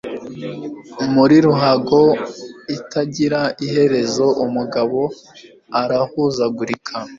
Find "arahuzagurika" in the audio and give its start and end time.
5.81-6.95